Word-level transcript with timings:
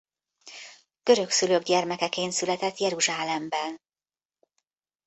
Görög 1.03 1.29
szülők 1.29 1.63
gyermekeként 1.63 2.31
született 2.31 2.77
Jeruzsálemben. 2.77 3.81